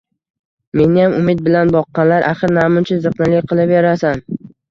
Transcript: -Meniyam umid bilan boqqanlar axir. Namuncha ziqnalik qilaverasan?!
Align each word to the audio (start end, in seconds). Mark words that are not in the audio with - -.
-Meniyam 0.79 1.17
umid 1.17 1.43
bilan 1.47 1.73
boqqanlar 1.75 2.25
axir. 2.31 2.55
Namuncha 2.59 2.99
ziqnalik 3.05 3.49
qilaverasan?! 3.53 4.27